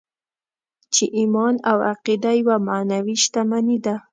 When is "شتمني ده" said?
3.23-3.95